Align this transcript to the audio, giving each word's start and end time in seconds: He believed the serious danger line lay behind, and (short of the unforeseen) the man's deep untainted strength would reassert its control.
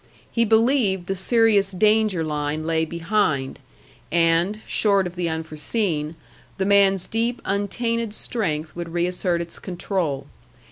He 0.31 0.45
believed 0.45 1.05
the 1.05 1.15
serious 1.15 1.71
danger 1.71 2.23
line 2.23 2.65
lay 2.65 2.85
behind, 2.85 3.59
and 4.11 4.59
(short 4.65 5.05
of 5.05 5.15
the 5.15 5.29
unforeseen) 5.29 6.15
the 6.57 6.65
man's 6.65 7.07
deep 7.07 7.39
untainted 7.45 8.11
strength 8.15 8.75
would 8.75 8.89
reassert 8.93 9.41
its 9.41 9.59
control. 9.59 10.25